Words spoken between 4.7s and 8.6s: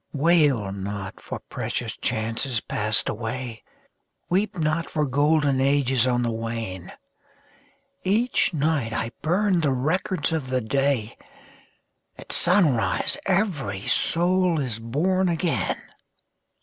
for golden ages on the wane! Each